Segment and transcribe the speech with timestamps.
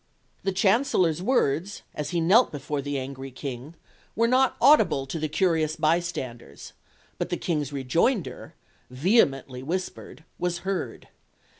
[0.41, 3.75] The Chancellor's words, as he knelt before the angry King,
[4.15, 6.73] were not audible to the curious bystanders,
[7.19, 8.55] but the King's rejoinder,
[8.89, 11.07] "vehemently whispered," was heard.